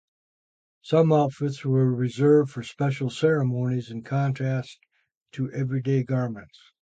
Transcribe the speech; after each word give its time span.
Some 0.81 1.13
outfits 1.13 1.63
were 1.63 1.93
reserved 1.93 2.49
for 2.49 2.63
special 2.63 3.11
ceremonies 3.11 3.91
in 3.91 4.01
contrast 4.01 4.79
to 5.33 5.51
everyday 5.51 6.01
garments. 6.01 6.59